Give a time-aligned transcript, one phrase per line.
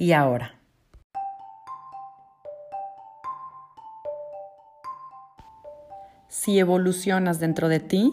[0.00, 0.58] y ahora.
[6.28, 8.10] Si evolucionas dentro de ti,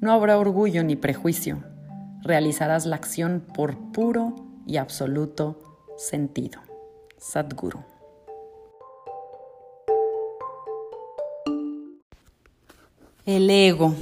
[0.00, 1.62] no habrá orgullo ni prejuicio.
[2.22, 4.34] Realizarás la acción por puro
[4.66, 5.60] y absoluto
[5.96, 6.60] sentido.
[7.18, 7.84] Sadhguru.
[13.26, 13.94] El ego,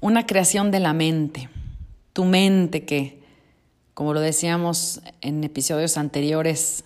[0.00, 1.50] una creación de la mente.
[2.14, 3.22] Tu mente que
[3.94, 6.84] como lo decíamos en episodios anteriores,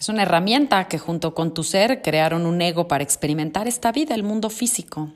[0.00, 4.14] es una herramienta que junto con tu ser crearon un ego para experimentar esta vida,
[4.14, 5.12] el mundo físico.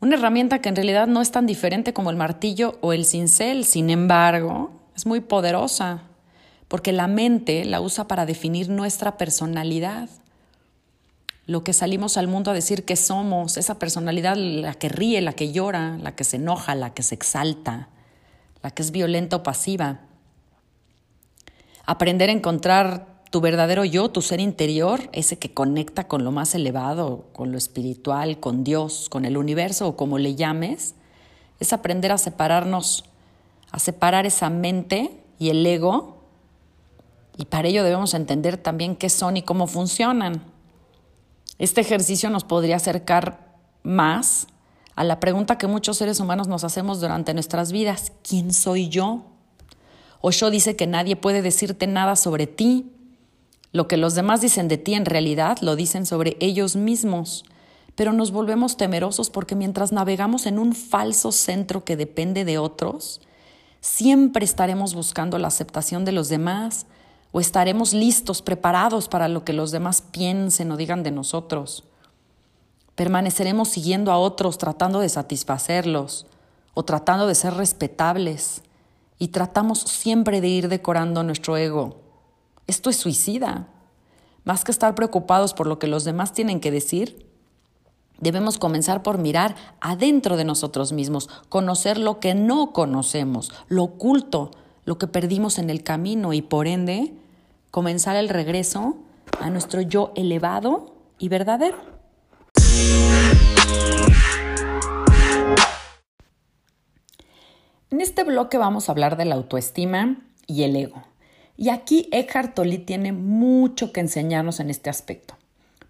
[0.00, 3.64] Una herramienta que en realidad no es tan diferente como el martillo o el cincel,
[3.64, 6.04] sin embargo, es muy poderosa,
[6.68, 10.08] porque la mente la usa para definir nuestra personalidad.
[11.46, 15.32] Lo que salimos al mundo a decir que somos, esa personalidad, la que ríe, la
[15.32, 17.88] que llora, la que se enoja, la que se exalta,
[18.62, 20.00] la que es violenta o pasiva.
[21.86, 26.54] Aprender a encontrar tu verdadero yo, tu ser interior, ese que conecta con lo más
[26.54, 30.94] elevado, con lo espiritual, con Dios, con el universo o como le llames,
[31.60, 33.04] es aprender a separarnos,
[33.70, 36.18] a separar esa mente y el ego.
[37.36, 40.42] Y para ello debemos entender también qué son y cómo funcionan.
[41.58, 44.46] Este ejercicio nos podría acercar más
[44.98, 49.26] a la pregunta que muchos seres humanos nos hacemos durante nuestras vidas, ¿quién soy yo?
[50.20, 52.90] Osho dice que nadie puede decirte nada sobre ti.
[53.70, 57.44] Lo que los demás dicen de ti en realidad lo dicen sobre ellos mismos.
[57.94, 63.20] Pero nos volvemos temerosos porque mientras navegamos en un falso centro que depende de otros,
[63.80, 66.86] siempre estaremos buscando la aceptación de los demás
[67.30, 71.84] o estaremos listos, preparados para lo que los demás piensen o digan de nosotros.
[72.98, 76.26] Permaneceremos siguiendo a otros tratando de satisfacerlos
[76.74, 78.62] o tratando de ser respetables
[79.20, 82.00] y tratamos siempre de ir decorando nuestro ego.
[82.66, 83.68] Esto es suicida.
[84.42, 87.24] Más que estar preocupados por lo que los demás tienen que decir,
[88.18, 94.50] debemos comenzar por mirar adentro de nosotros mismos, conocer lo que no conocemos, lo oculto,
[94.84, 97.14] lo que perdimos en el camino y por ende
[97.70, 98.96] comenzar el regreso
[99.40, 101.97] a nuestro yo elevado y verdadero.
[107.90, 111.04] En este bloque vamos a hablar de la autoestima y el ego.
[111.56, 115.38] Y aquí Eckhart Tolle tiene mucho que enseñarnos en este aspecto.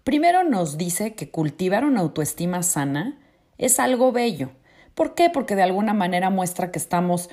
[0.05, 3.17] Primero nos dice que cultivar una autoestima sana
[3.57, 4.49] es algo bello.
[4.95, 5.29] ¿Por qué?
[5.29, 7.29] Porque de alguna manera muestra que estamos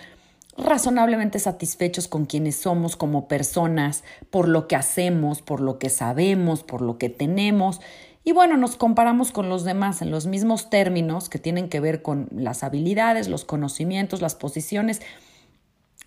[0.59, 6.65] razonablemente satisfechos con quienes somos como personas, por lo que hacemos, por lo que sabemos,
[6.65, 7.81] por lo que tenemos
[8.27, 12.03] y bueno, nos comparamos con los demás en los mismos términos que tienen que ver
[12.03, 15.01] con las habilidades, los conocimientos, las posiciones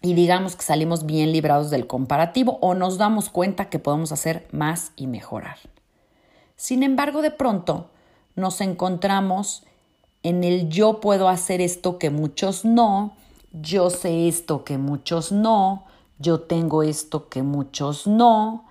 [0.02, 4.50] y digamos que salimos bien librados del comparativo o nos damos cuenta que podemos hacer
[4.52, 5.59] más y mejorar.
[6.58, 7.90] Sin embargo, de pronto
[8.35, 9.63] nos encontramos
[10.22, 13.13] en el yo puedo hacer esto que muchos no,
[13.53, 15.85] yo sé esto que muchos no,
[16.18, 18.66] yo tengo esto que muchos no,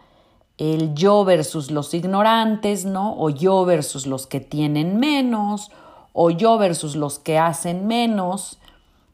[0.58, 3.14] el yo versus los ignorantes, ¿no?
[3.16, 5.70] O yo versus los que tienen menos,
[6.12, 8.58] o yo versus los que hacen menos.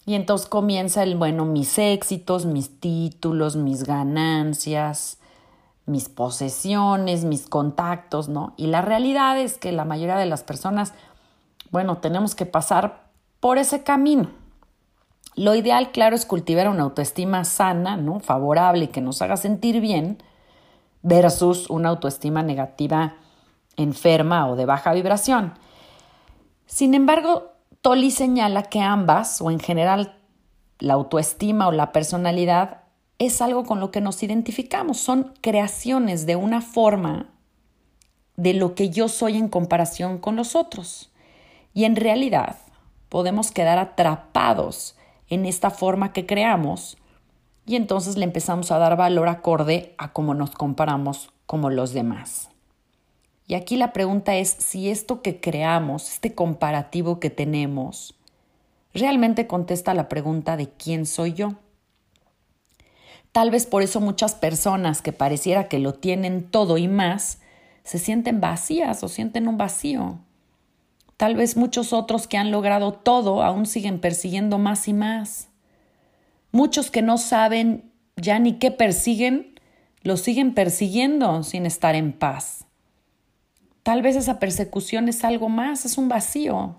[0.06, 5.18] Y entonces comienza el, bueno, mis éxitos, mis títulos, mis ganancias,
[5.86, 8.54] mis posesiones, mis contactos, ¿no?
[8.56, 10.94] Y la realidad es que la mayoría de las personas,
[11.70, 13.04] bueno, tenemos que pasar
[13.40, 14.30] por ese camino.
[15.36, 18.20] Lo ideal, claro, es cultivar una autoestima sana, ¿no?
[18.20, 20.22] Favorable y que nos haga sentir bien,
[21.04, 23.14] versus una autoestima negativa
[23.76, 25.54] enferma o de baja vibración.
[26.66, 27.52] Sin embargo,
[27.82, 30.16] Tolly señala que ambas, o en general
[30.78, 32.82] la autoestima o la personalidad,
[33.18, 37.30] es algo con lo que nos identificamos, son creaciones de una forma
[38.36, 41.12] de lo que yo soy en comparación con los otros.
[41.74, 42.56] Y en realidad
[43.10, 44.96] podemos quedar atrapados
[45.28, 46.96] en esta forma que creamos
[47.66, 52.50] y entonces le empezamos a dar valor acorde a cómo nos comparamos como los demás.
[53.46, 58.14] Y aquí la pregunta es si esto que creamos, este comparativo que tenemos,
[58.92, 61.54] realmente contesta la pregunta de quién soy yo.
[63.32, 67.40] Tal vez por eso muchas personas que pareciera que lo tienen todo y más,
[67.82, 70.18] se sienten vacías o sienten un vacío.
[71.16, 75.48] Tal vez muchos otros que han logrado todo aún siguen persiguiendo más y más.
[76.54, 79.58] Muchos que no saben ya ni qué persiguen,
[80.02, 82.66] lo siguen persiguiendo sin estar en paz.
[83.82, 86.76] Tal vez esa persecución es algo más, es un vacío.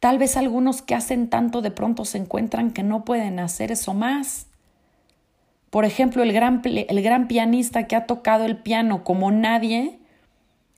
[0.00, 3.92] Tal vez algunos que hacen tanto de pronto se encuentran que no pueden hacer eso
[3.92, 4.46] más.
[5.68, 9.98] Por ejemplo, el gran, el gran pianista que ha tocado el piano como nadie,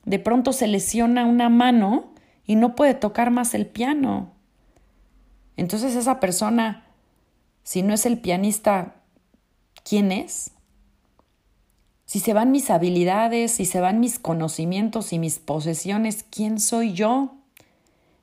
[0.04, 2.10] de pronto se lesiona una mano
[2.44, 4.32] y no puede tocar más el piano.
[5.56, 6.89] Entonces esa persona,
[7.62, 8.96] si no es el pianista,
[9.84, 10.52] ¿quién es?
[12.04, 16.92] Si se van mis habilidades, si se van mis conocimientos y mis posesiones, ¿quién soy
[16.92, 17.34] yo?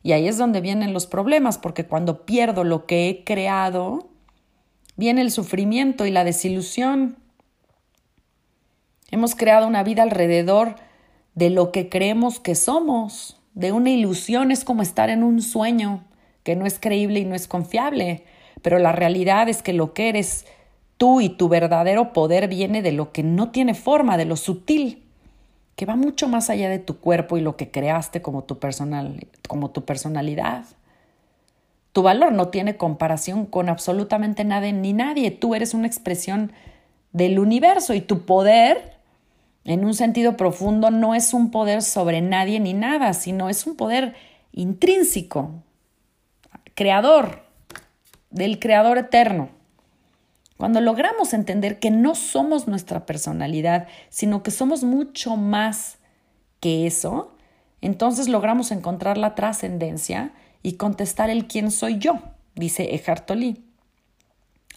[0.04, 4.10] Y ahí es donde vienen los problemas, porque cuando pierdo lo que he creado,
[4.98, 7.18] viene el sufrimiento y la desilusión.
[9.10, 10.76] Hemos creado una vida alrededor
[11.36, 16.04] de lo que creemos que somos, de una ilusión, es como estar en un sueño
[16.44, 18.26] que no es creíble y no es confiable,
[18.68, 20.46] pero la realidad es que lo que eres
[20.98, 25.06] tú y tu verdadero poder viene de lo que no tiene forma, de lo sutil,
[25.78, 29.26] que va mucho más allá de tu cuerpo y lo que creaste como tu, personal,
[29.48, 30.66] como tu personalidad.
[31.94, 35.32] Tu valor no tiene comparación con absolutamente nada ni nadie.
[35.32, 36.52] Tú eres una expresión
[37.14, 38.98] del universo y tu poder,
[39.64, 43.78] en un sentido profundo, no es un poder sobre nadie ni nada, sino es un
[43.78, 44.14] poder
[44.52, 45.52] intrínseco,
[46.76, 47.47] creador,
[48.30, 49.50] del creador eterno.
[50.58, 56.00] Cuando logramos entender que no somos nuestra personalidad, sino que somos mucho más
[56.60, 57.36] que eso,
[57.82, 60.32] entonces logramos encontrar la trascendencia
[60.64, 62.20] y contestar el quién soy yo,
[62.56, 63.58] dice Eckhart Tolle.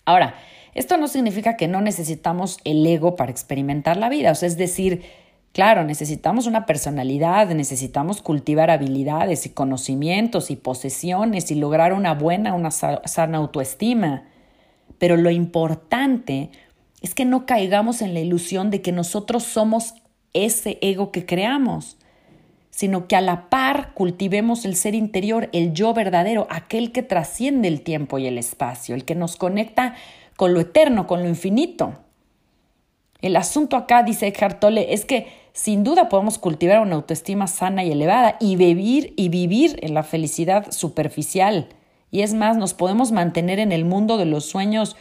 [0.05, 0.35] Ahora,
[0.75, 4.57] esto no significa que no necesitamos el ego para experimentar la vida, o sea, es
[4.57, 5.03] decir,
[5.53, 12.55] claro, necesitamos una personalidad, necesitamos cultivar habilidades y conocimientos y posesiones y lograr una buena,
[12.55, 14.25] una sana autoestima.
[14.99, 16.51] Pero lo importante
[17.01, 19.95] es que no caigamos en la ilusión de que nosotros somos
[20.33, 21.97] ese ego que creamos
[22.71, 27.69] sino que a la par cultivemos el ser interior, el yo verdadero, aquel que trasciende
[27.69, 29.97] el tiempo y el espacio, el que nos conecta
[30.37, 31.99] con lo eterno, con lo infinito.
[33.21, 37.85] El asunto acá, dice Eckhart Tolle, es que sin duda podemos cultivar una autoestima sana
[37.85, 41.69] y elevada y vivir y vivir en la felicidad superficial.
[42.11, 44.97] Y es más, nos podemos mantener en el mundo de los sueños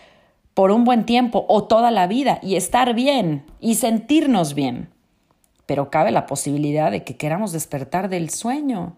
[0.53, 4.89] por un buen tiempo o toda la vida y estar bien y sentirnos bien
[5.69, 8.95] pero cabe la posibilidad de que queramos despertar del sueño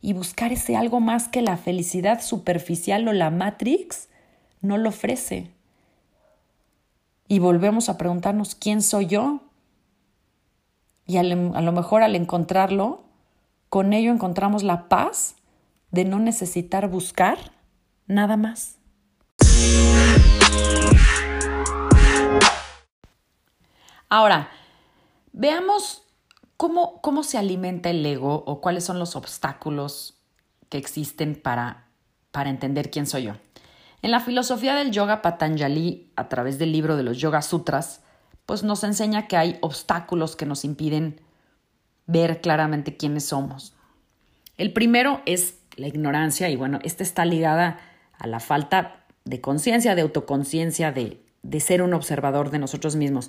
[0.00, 4.08] y buscar ese algo más que la felicidad superficial o la Matrix
[4.62, 5.50] no lo ofrece.
[7.28, 9.42] Y volvemos a preguntarnos quién soy yo.
[11.08, 13.02] Y a lo mejor al encontrarlo,
[13.68, 15.34] con ello encontramos la paz
[15.90, 17.38] de no necesitar buscar
[18.06, 18.78] nada más.
[24.08, 24.48] Ahora,
[25.40, 26.02] Veamos
[26.56, 30.18] cómo, cómo se alimenta el ego o cuáles son los obstáculos
[30.68, 31.86] que existen para,
[32.32, 33.34] para entender quién soy yo.
[34.02, 38.02] En la filosofía del yoga Patanjali, a través del libro de los Yoga Sutras,
[38.48, 41.20] pues nos enseña que hay obstáculos que nos impiden
[42.06, 43.74] ver claramente quiénes somos.
[44.56, 47.78] El primero es la ignorancia y bueno, esta está ligada
[48.18, 53.28] a la falta de conciencia, de autoconciencia, de, de ser un observador de nosotros mismos.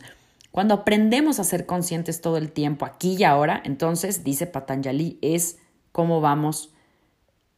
[0.52, 5.58] Cuando aprendemos a ser conscientes todo el tiempo, aquí y ahora, entonces, dice Patanjali, es
[5.92, 6.72] cómo vamos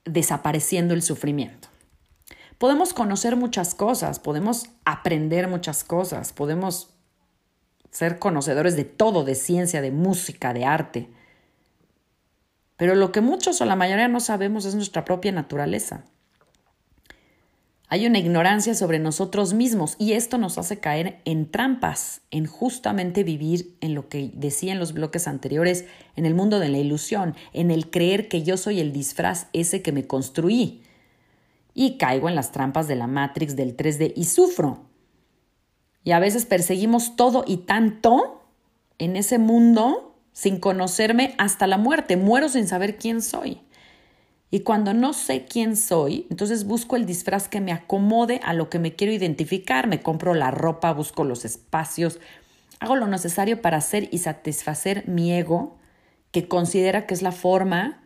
[0.03, 1.67] desapareciendo el sufrimiento.
[2.57, 6.91] Podemos conocer muchas cosas, podemos aprender muchas cosas, podemos
[7.91, 11.09] ser conocedores de todo, de ciencia, de música, de arte.
[12.77, 16.05] Pero lo que muchos o la mayoría no sabemos es nuestra propia naturaleza.
[17.93, 23.25] Hay una ignorancia sobre nosotros mismos y esto nos hace caer en trampas, en justamente
[23.25, 25.83] vivir en lo que decía en los bloques anteriores,
[26.15, 29.81] en el mundo de la ilusión, en el creer que yo soy el disfraz ese
[29.81, 30.83] que me construí.
[31.73, 34.90] Y caigo en las trampas de la Matrix del 3D y sufro.
[36.03, 38.43] Y a veces perseguimos todo y tanto
[38.97, 42.17] en ese mundo sin conocerme hasta la muerte.
[42.17, 43.61] Muero sin saber quién soy.
[44.53, 48.69] Y cuando no sé quién soy, entonces busco el disfraz que me acomode a lo
[48.69, 52.19] que me quiero identificar, me compro la ropa, busco los espacios,
[52.79, 55.77] hago lo necesario para hacer y satisfacer mi ego,
[56.31, 58.01] que considera que es la forma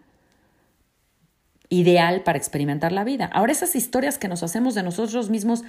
[1.70, 3.26] ideal para experimentar la vida.
[3.34, 5.64] Ahora esas historias que nos hacemos de nosotros mismos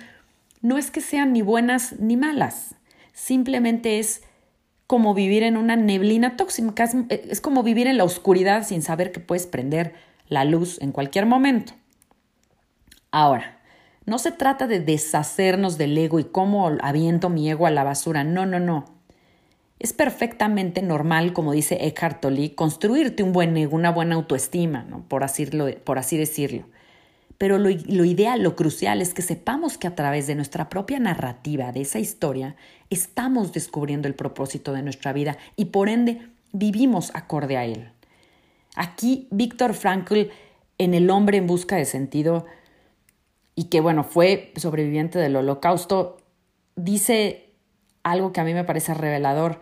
[0.63, 2.75] no es que sean ni buenas ni malas,
[3.13, 4.23] simplemente es
[4.87, 9.21] como vivir en una neblina tóxica, es, como vivir en la oscuridad sin saber que
[9.21, 9.95] puedes prender
[10.29, 11.73] la luz en cualquier momento.
[13.11, 13.59] Ahora,
[14.05, 18.23] no se trata de deshacernos del ego y cómo aviento mi ego a la basura,
[18.23, 18.85] no, no, no.
[19.79, 24.87] Es perfectamente normal, como dice Eckhart Tolle, construirte un buen ego, una buena autoestima,
[25.23, 25.47] así,
[25.85, 26.65] por así decirlo.
[27.39, 30.99] Pero lo, lo ideal, lo crucial es que sepamos que a través de nuestra propia
[30.99, 32.57] narrativa, de esa historia,
[32.91, 37.91] estamos descubriendo el propósito de nuestra vida y por ende vivimos acorde a él.
[38.75, 40.29] Aquí Víctor Frankl,
[40.79, 42.47] en El hombre en busca de sentido,
[43.55, 46.19] y que bueno, fue sobreviviente del holocausto,
[46.77, 47.51] dice
[48.03, 49.61] algo que a mí me parece revelador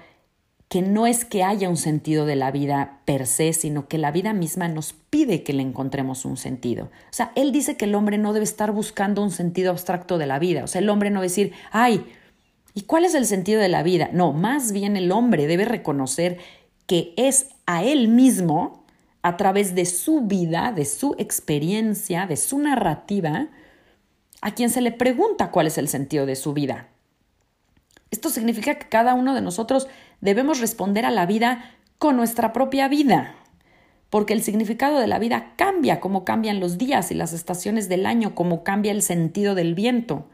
[0.75, 4.11] que no es que haya un sentido de la vida per se, sino que la
[4.11, 6.87] vida misma nos pide que le encontremos un sentido.
[6.87, 10.27] O sea, él dice que el hombre no debe estar buscando un sentido abstracto de
[10.27, 10.65] la vida.
[10.65, 12.05] O sea, el hombre no debe decir, ay,
[12.75, 14.11] ¿y cuál es el sentido de la vida?
[14.13, 16.39] No, más bien el hombre debe reconocer
[16.89, 18.85] que es a él mismo,
[19.23, 23.47] a través de su vida, de su experiencia, de su narrativa,
[24.41, 26.89] a quien se le pregunta cuál es el sentido de su vida.
[28.15, 29.89] Esto significa que cada uno de nosotros
[30.21, 33.35] debemos responder a la vida con nuestra propia vida,
[34.09, 38.07] porque el significado de la vida cambia como cambian los días y las estaciones del
[38.07, 40.29] año, como cambia el sentido del viento,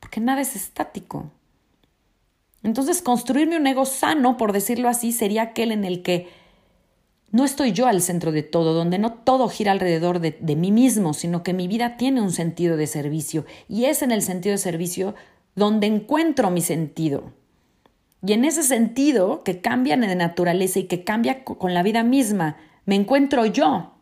[0.00, 1.30] porque nada es estático.
[2.64, 6.28] Entonces, construirme un ego sano, por decirlo así, sería aquel en el que
[7.30, 10.72] no estoy yo al centro de todo, donde no todo gira alrededor de, de, mí
[10.72, 14.54] mismo, sino que mi vida tiene un sentido de servicio y es en el sentido
[14.54, 15.14] de servicio
[15.54, 17.32] donde encuentro mi sentido.
[18.22, 22.56] Y en ese sentido, que cambia de naturaleza y que cambia con la vida misma,
[22.84, 23.92] me encuentro yo.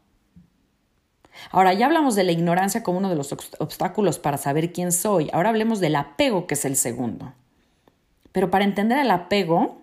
[1.51, 5.31] Ahora ya hablamos de la ignorancia como uno de los obstáculos para saber quién soy.
[5.33, 7.33] Ahora hablemos del apego, que es el segundo.
[8.33, 9.83] Pero para entender el apego,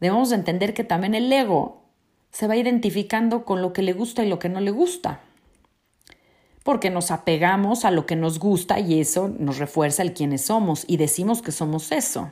[0.00, 1.82] debemos entender que también el ego
[2.30, 5.20] se va identificando con lo que le gusta y lo que no le gusta.
[6.68, 10.84] Porque nos apegamos a lo que nos gusta y eso nos refuerza el quiénes somos
[10.86, 12.30] y decimos que somos eso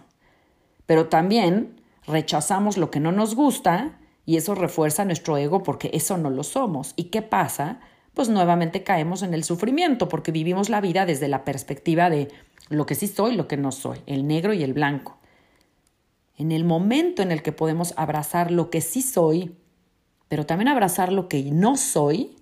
[0.86, 6.16] pero también rechazamos lo que no nos gusta y eso refuerza nuestro ego porque eso
[6.16, 6.94] no lo somos.
[6.96, 7.80] ¿Y qué pasa?
[8.14, 12.28] Pues nuevamente caemos en el sufrimiento porque vivimos la vida desde la perspectiva de
[12.68, 15.18] lo que sí soy lo que no soy, el negro y el blanco.
[16.36, 19.56] En el momento en el que podemos abrazar lo que sí soy,
[20.28, 22.35] pero también abrazar lo que no soy,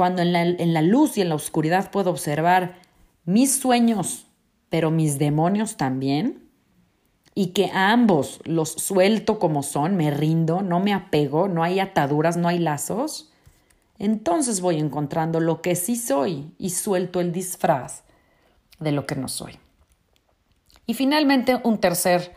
[0.00, 0.32] cuando en
[0.72, 2.78] la, luz y en la oscuridad puedo observar
[3.26, 4.24] mis sueños,
[4.70, 6.48] pero mis demonios también,
[7.34, 12.38] y que ambos los suelto como son, me rindo, no me apego, no hay ataduras,
[12.38, 13.30] no hay lazos,
[13.98, 18.04] entonces voy encontrando lo que sí soy y suelto el disfraz
[18.78, 19.58] de lo que no soy.
[20.86, 22.34] Y finalmente, un tercer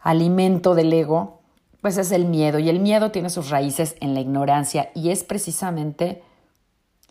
[0.00, 1.41] alimento del ego,
[1.82, 2.58] pues es el miedo.
[2.58, 6.22] Y el miedo tiene sus raíces en la ignorancia y es precisamente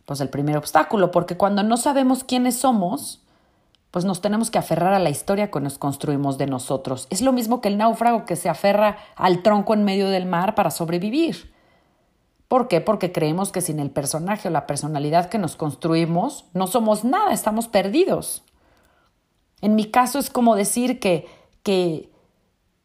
[0.06, 3.22] pues el primer obstáculo, porque cuando no sabemos quiénes somos,
[3.92, 7.08] pues nos tenemos que aferrar a la historia que nos construimos de nosotros.
[7.10, 10.56] Es lo mismo que el náufrago que se aferra al tronco en medio del mar
[10.56, 11.54] para sobrevivir.
[12.48, 12.82] ¿Por qué?
[12.82, 17.32] Porque creemos que sin el personaje o la personalidad que nos construimos, no somos nada,
[17.32, 18.44] estamos perdidos.
[19.62, 21.28] En mi caso es como decir que,
[21.64, 22.10] que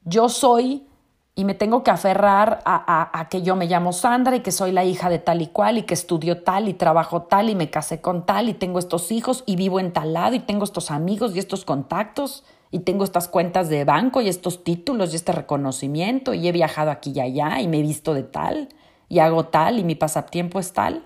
[0.05, 0.86] yo soy
[1.39, 4.85] y me tengo que aferrar a, que yo me llamo Sandra y que soy la
[4.85, 8.01] hija de tal y cual y que estudio tal y trabajo tal y me casé
[8.01, 11.37] con tal y tengo estos hijos y vivo en tal lado y tengo estos amigos
[11.37, 16.33] y estos contactos y tengo estas cuentas de banco y estos títulos y este reconocimiento
[16.33, 18.71] y he viajado aquí y allá y me he visto de tal
[19.11, 21.05] y hago tal y mi pasatiempo es tal.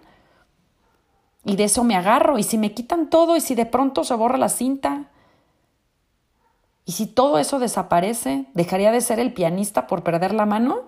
[1.44, 4.14] Y de eso me agarro y si me quitan todo y si de pronto se
[4.14, 5.10] borra la cinta
[6.90, 10.86] ¿Y si todo eso desaparece, dejaría de ser el pianista por perder la mano?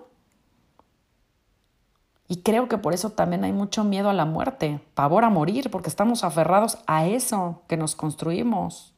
[2.27, 5.71] Y creo que por eso también hay mucho miedo a la muerte, pavor a morir,
[5.71, 8.93] porque estamos aferrados a eso que nos construimos,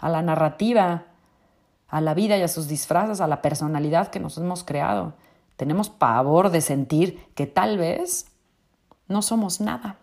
[0.00, 1.04] a la narrativa,
[1.86, 5.12] a la vida y a sus disfraces, a la personalidad que nos hemos creado.
[5.54, 8.26] Tenemos pavor de sentir que tal vez
[9.06, 9.99] no somos nada.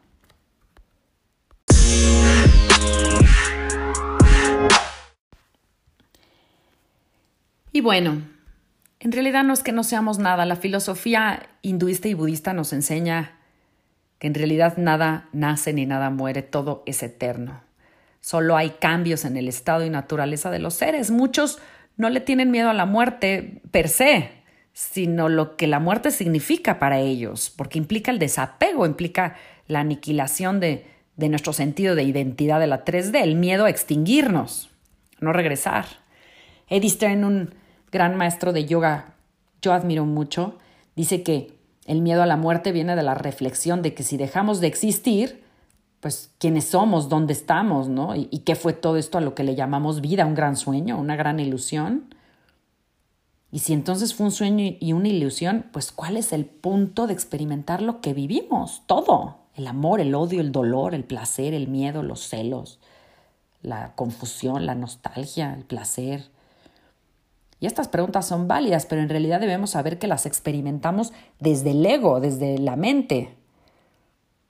[7.77, 8.23] Y bueno,
[8.99, 10.47] en realidad no es que no seamos nada.
[10.47, 13.37] La filosofía hinduista y budista nos enseña
[14.17, 17.61] que en realidad nada nace ni nada muere, todo es eterno.
[18.19, 21.11] Solo hay cambios en el estado y naturaleza de los seres.
[21.11, 21.59] Muchos
[21.97, 24.31] no le tienen miedo a la muerte per se,
[24.73, 29.35] sino lo que la muerte significa para ellos, porque implica el desapego, implica
[29.67, 34.71] la aniquilación de, nuestro sentido de identidad de la 3D, el miedo a extinguirnos,
[35.19, 35.85] no regresar.
[36.69, 39.15] Eddie Stern, un gran maestro de yoga,
[39.61, 40.57] yo admiro mucho,
[40.95, 44.59] dice que el miedo a la muerte viene de la reflexión de que si dejamos
[44.59, 45.43] de existir,
[45.99, 48.15] pues quiénes somos, dónde estamos, ¿no?
[48.15, 51.15] Y, qué fue todo esto a lo que le llamamos vida, un gran sueño, una
[51.15, 52.13] gran ilusión.
[53.51, 57.13] Y si entonces fue un sueño y una ilusión, pues ¿cuál es el punto de
[57.13, 58.83] experimentar lo que vivimos?
[58.85, 59.37] Todo.
[59.55, 62.79] El amor, el odio, el dolor, el placer, el miedo, los celos,
[63.63, 66.29] la confusión, la nostalgia, el placer.
[67.59, 71.85] Y estas preguntas son válidas, pero en realidad debemos saber que las experimentamos desde el
[71.85, 73.35] ego, desde la mente,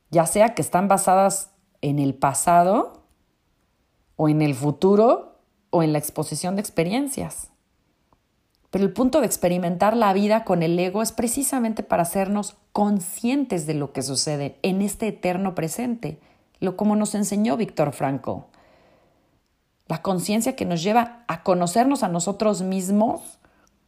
[0.10, 3.04] ya sea que están basadas en el pasado
[4.16, 7.52] o en el futuro o en la exposición de experiencias.
[8.70, 13.66] Pero el punto de experimentar la vida con el ego es precisamente para hacernos conscientes
[13.66, 16.20] de lo que sucede en este eterno presente,
[16.60, 18.48] lo como nos enseñó Víctor Franco.
[19.88, 23.40] La conciencia que nos lleva a conocernos a nosotros mismos,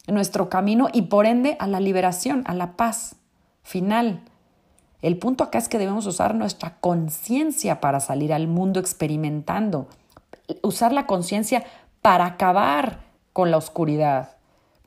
[0.07, 3.15] nuestro camino y por ende a la liberación, a la paz
[3.63, 4.21] final.
[5.01, 9.87] El punto acá es que debemos usar nuestra conciencia para salir al mundo experimentando,
[10.61, 11.63] usar la conciencia
[12.01, 12.99] para acabar
[13.33, 14.39] con la oscuridad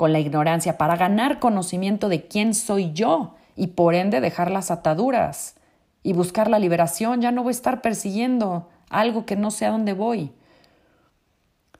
[0.02, 4.72] con la ignorancia para ganar conocimiento de quién soy yo y por ende dejar las
[4.72, 5.54] ataduras
[6.02, 7.20] y buscar la liberación.
[7.20, 10.32] Ya no voy a estar persiguiendo algo que no sé a dónde voy.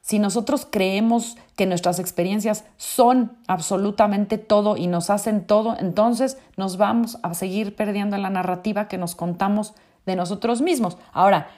[0.02, 6.76] Si nosotros creemos que nuestras experiencias son absolutamente todo y nos hacen todo, entonces nos
[6.76, 10.98] vamos a seguir perdiendo la narrativa que nos contamos de nosotros mismos.
[11.12, 11.50] Ahora,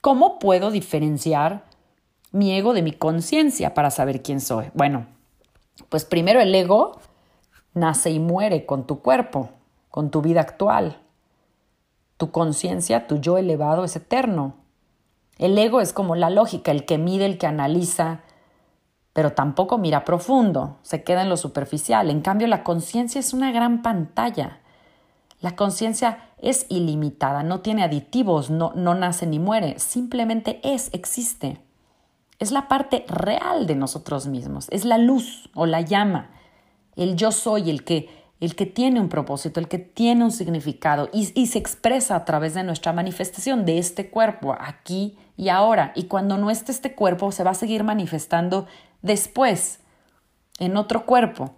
[0.00, 1.64] ¿cómo puedo diferenciar
[2.30, 4.70] mi ego de mi conciencia para saber quién soy?
[4.74, 5.06] Bueno,
[5.88, 7.00] pues primero el ego
[7.74, 9.50] nace y muere con tu cuerpo,
[9.90, 11.00] con tu vida actual.
[12.16, 14.61] Tu conciencia, tu yo elevado es eterno.
[15.38, 18.20] El ego es como la lógica, el que mide, el que analiza,
[19.12, 22.10] pero tampoco mira profundo, se queda en lo superficial.
[22.10, 24.60] En cambio, la conciencia es una gran pantalla.
[25.40, 31.60] La conciencia es ilimitada, no tiene aditivos, no, no nace ni muere, simplemente es, existe
[32.42, 36.30] es la parte real de nosotros mismos, es la luz o la llama,
[36.96, 41.08] el yo soy, el que, el que tiene un propósito, el que tiene un significado
[41.12, 45.92] y, se expresa a través de nuestra manifestación de este cuerpo, aquí y ahora.
[45.94, 48.66] Y cuando no esté este cuerpo, se va a seguir manifestando
[49.00, 49.78] después,
[50.58, 51.54] en otro cuerpo.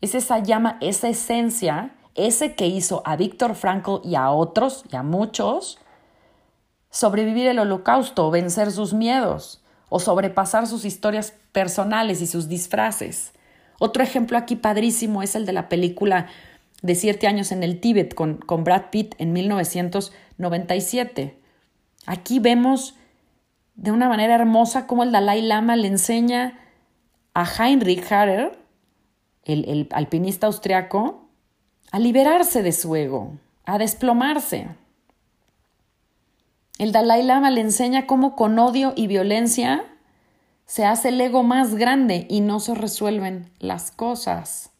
[0.00, 4.94] Es esa llama, esa esencia, ese que hizo a Víctor Frankl y a otros, y
[4.94, 5.80] a muchos,
[6.88, 13.32] sobrevivir el holocausto, vencer sus miedos, o sobrepasar sus historias personales y sus disfraces.
[13.78, 16.28] Otro ejemplo aquí padrísimo es el de la película
[16.82, 21.38] de siete años en el Tíbet con, Brad Pitt en 1997.
[22.06, 22.94] Aquí vemos
[23.74, 26.58] de una manera hermosa cómo el Dalai Lama le enseña
[27.32, 28.58] a Heinrich Harrer,
[29.44, 31.30] el, el alpinista austriaco,
[31.90, 34.68] a liberarse de su ego, a desplomarse.
[36.78, 39.84] El Dalai Lama le enseña cómo con odio y violencia
[40.66, 44.70] se hace el ego más grande y no se resuelven las cosas.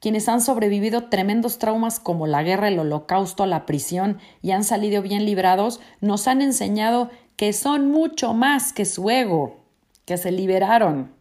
[0.00, 5.02] Quienes han sobrevivido tremendos traumas como la guerra, el holocausto, la prisión y han salido
[5.02, 9.56] bien librados, nos han enseñado que son mucho más que su ego,
[10.06, 11.12] que se liberaron,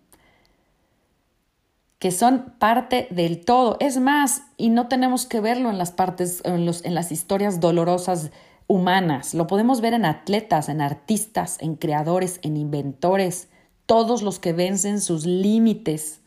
[1.99, 3.75] que son parte del todo.
[3.81, 7.59] Es más, y no tenemos que verlo en las partes, en, los, en las historias
[7.59, 8.31] dolorosas
[8.67, 9.33] humanas.
[9.33, 13.49] Lo podemos ver en atletas, en artistas, en creadores, en inventores,
[13.89, 16.21] todos los que vencen sus límites,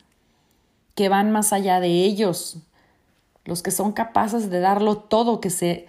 [0.95, 2.57] que van más allá de ellos,
[3.45, 5.87] los que son capaces de darlo todo, que se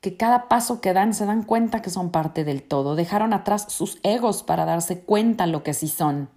[0.00, 3.66] que cada paso que dan se dan cuenta que son parte del todo, dejaron atrás
[3.68, 6.30] sus egos para darse cuenta lo que sí son.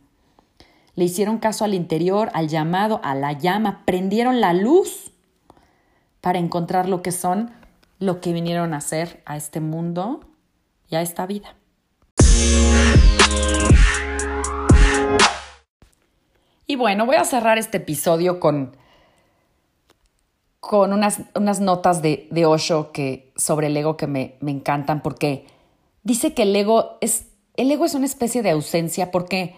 [0.93, 5.11] Le hicieron caso al interior, al llamado, a la llama, prendieron la luz
[6.21, 7.49] para encontrar lo que son
[7.97, 10.19] lo que vinieron a hacer a este mundo
[10.87, 11.55] y a esta vida.
[16.69, 18.75] Y bueno, voy a cerrar este episodio con,
[20.59, 25.01] con unas, unas notas de, de, Osho que, sobre el ego que me, me encantan
[25.01, 25.47] porque
[26.03, 29.55] dice que el ego, es, el ego es una especie de ausencia porque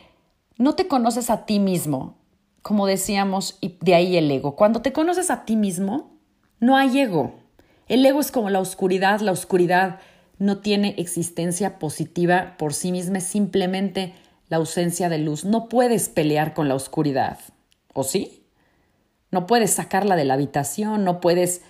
[0.57, 2.15] no te conoces a ti mismo,
[2.61, 4.55] como decíamos, y de ahí el ego.
[4.55, 6.11] Cuando te conoces a ti mismo,
[6.59, 7.33] no hay ego.
[7.87, 9.99] El ego es como la oscuridad, la oscuridad
[10.37, 14.13] no tiene existencia positiva por sí misma, es simplemente
[14.49, 15.45] la ausencia de luz.
[15.45, 17.39] No puedes pelear con la oscuridad,
[17.93, 18.43] ¿o sí?
[19.31, 21.61] No puedes sacarla de la habitación, no puedes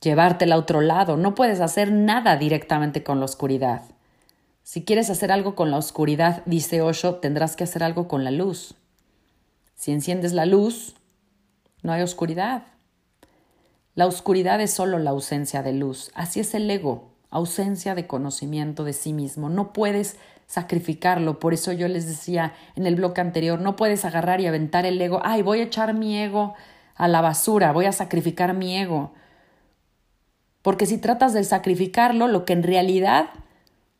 [0.00, 1.16] llevártela a otro lado.
[1.16, 3.82] No puedes hacer nada directamente con la oscuridad.
[4.62, 8.32] Si quieres hacer algo con la oscuridad, dice Osho, tendrás que hacer algo con la
[8.32, 8.74] luz.
[9.76, 10.96] Si enciendes la luz,
[11.82, 12.64] no hay oscuridad.
[13.94, 16.10] La oscuridad es solo la ausencia de luz.
[16.14, 19.48] Así es el ego, ausencia de conocimiento de sí mismo.
[19.48, 20.16] No puedes
[20.46, 21.38] sacrificarlo.
[21.38, 25.00] Por eso yo les decía en el bloque anterior, no puedes agarrar y aventar el
[25.00, 25.20] ego.
[25.24, 26.54] Ay, voy a echar mi ego
[26.94, 29.12] a la basura, voy a sacrificar mi ego.
[30.62, 33.28] Porque si tratas de sacrificarlo, lo que en realidad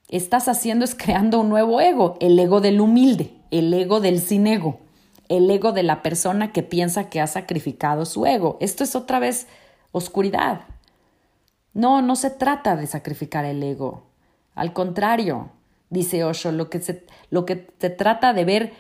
[0.08, 4.46] estás haciendo es creando un nuevo ego, el ego del humilde, el ego del sin
[4.46, 4.80] ego,
[5.28, 8.56] el ego de la persona que piensa que ha sacrificado su ego.
[8.60, 9.46] Esto es otra vez
[9.92, 10.62] oscuridad.
[11.74, 14.04] No, no se trata de sacrificar el ego.
[14.54, 15.50] Al contrario,
[15.90, 18.72] dice Osho, lo que se, lo que se trata de ver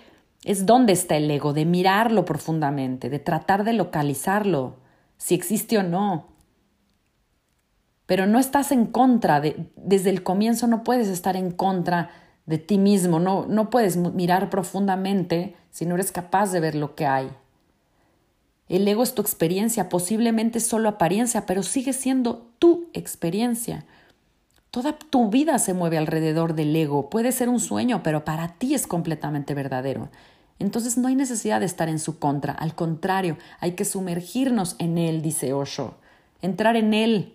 [0.44, 4.76] es dónde está el ego, de mirarlo profundamente, de tratar de localizarlo,
[5.16, 6.36] si existe o no
[8.06, 12.10] pero no estás en contra de, desde el comienzo no puedes estar en contra
[12.46, 16.94] de ti mismo, no, no puedes mirar profundamente si no eres capaz de ver lo
[16.94, 17.28] que hay.
[18.68, 23.84] El ego es tu experiencia, posiblemente solo apariencia, pero sigue siendo tu experiencia.
[24.76, 27.08] Toda tu vida se mueve alrededor del ego.
[27.08, 30.10] Puede ser un sueño, pero para ti es completamente verdadero.
[30.58, 32.52] Entonces no hay necesidad de estar en su contra.
[32.52, 35.94] Al contrario, hay que sumergirnos en él, dice Osho.
[36.42, 37.32] Entrar en él,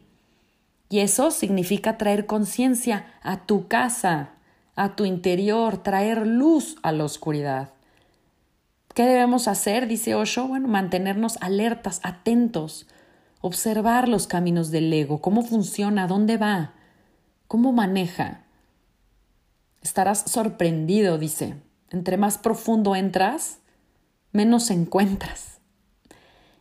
[0.88, 4.34] y eso significa traer conciencia a tu casa,
[4.76, 7.70] a tu interior, traer luz a la oscuridad.
[8.94, 9.88] ¿Qué debemos hacer?
[9.88, 10.48] Dice Osho.
[10.48, 12.86] Bueno, mantenernos alertas, atentos,
[13.40, 16.76] observar los caminos del ego, cómo funciona, dónde va,
[17.52, 18.46] cómo maneja.
[19.82, 21.56] Estarás sorprendido, dice.
[21.90, 23.58] Entre más profundo entras,
[24.32, 25.60] menos encuentras.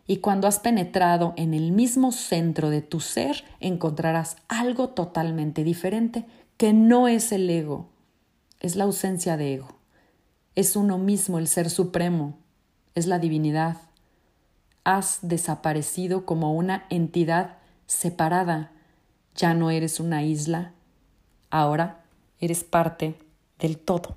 [0.09, 6.27] Y cuando has penetrado en el mismo centro de tu ser, encontrarás algo totalmente diferente,
[6.57, 7.89] que no es el ego,
[8.59, 9.69] es la ausencia de ego.
[10.57, 12.37] Es uno mismo, el ser supremo,
[12.97, 13.77] es la divinidad.
[14.83, 18.73] Has desaparecido como una entidad separada.
[19.37, 20.73] Ya no eres una isla,
[21.51, 22.01] ahora
[22.39, 23.15] eres parte
[23.59, 24.17] del todo.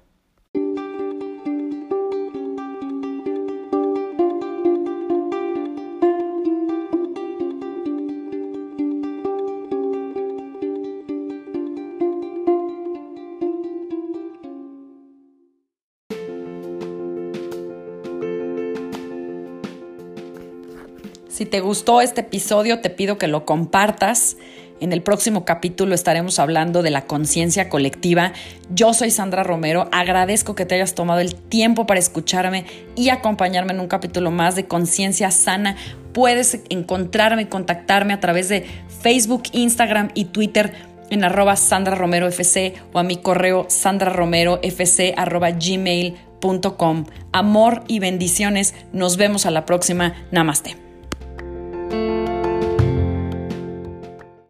[21.34, 24.38] Si te gustó este episodio, te pido que lo compartas.
[24.84, 28.34] En el próximo capítulo estaremos hablando de la conciencia colectiva.
[28.69, 29.88] Yo soy Sandra Romero.
[29.93, 32.65] Agradezco que te hayas tomado el tiempo para escucharme
[32.98, 35.78] y acompañarme en un capítulo más de Conciencia Sana.
[36.12, 38.65] Puedes encontrarme y contactarme a través de
[39.02, 40.74] Facebook, Instagram y Twitter
[41.10, 47.06] en arroba Sandra Romero FC o a mi correo sandraromerofc arroba gmail.com.
[47.32, 48.76] Amor y bendiciones.
[48.91, 50.13] Nos vemos a la próxima.
[50.32, 50.83] Namaste.